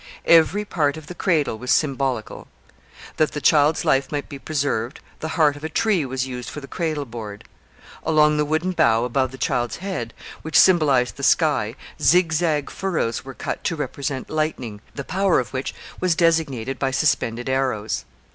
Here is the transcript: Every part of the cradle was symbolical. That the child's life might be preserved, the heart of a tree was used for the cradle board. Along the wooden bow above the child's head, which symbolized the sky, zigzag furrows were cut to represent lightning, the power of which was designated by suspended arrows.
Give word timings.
Every 0.25 0.65
part 0.65 0.97
of 0.97 1.05
the 1.05 1.13
cradle 1.13 1.59
was 1.59 1.69
symbolical. 1.69 2.47
That 3.17 3.33
the 3.33 3.39
child's 3.39 3.85
life 3.85 4.11
might 4.11 4.27
be 4.29 4.39
preserved, 4.39 4.99
the 5.19 5.27
heart 5.37 5.55
of 5.55 5.63
a 5.63 5.69
tree 5.69 6.05
was 6.07 6.25
used 6.25 6.49
for 6.49 6.59
the 6.59 6.65
cradle 6.67 7.05
board. 7.05 7.43
Along 8.03 8.35
the 8.37 8.43
wooden 8.45 8.71
bow 8.71 9.03
above 9.05 9.31
the 9.31 9.37
child's 9.37 9.75
head, 9.75 10.15
which 10.41 10.57
symbolized 10.57 11.17
the 11.17 11.21
sky, 11.21 11.75
zigzag 12.01 12.71
furrows 12.71 13.23
were 13.23 13.35
cut 13.35 13.63
to 13.65 13.75
represent 13.75 14.31
lightning, 14.31 14.81
the 14.95 15.03
power 15.03 15.39
of 15.39 15.53
which 15.53 15.71
was 15.99 16.15
designated 16.15 16.79
by 16.79 16.89
suspended 16.89 17.47
arrows. 17.47 18.03